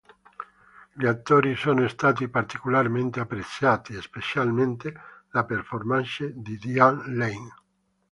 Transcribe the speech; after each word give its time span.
Gli 0.93 1.05
attori 1.05 1.55
sono 1.55 1.87
stati 1.87 2.27
particolarmente 2.27 3.19
apprezzati, 3.19 4.01
specialmente 4.01 4.91
la 5.29 5.45
performance 5.45 6.33
di 6.35 6.57
Diane 6.57 7.13
Lane. 7.15 7.53